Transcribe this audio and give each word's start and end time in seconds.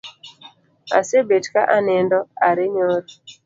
Asebet 0.97 1.45
ka 1.53 1.61
anindo 1.75 2.19
are 2.47 2.63
nyoro 2.73 3.07